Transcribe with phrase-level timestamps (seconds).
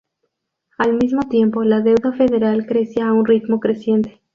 [0.79, 4.19] Al mismo tiempo, la deuda federal crecía a un ritmo creciente.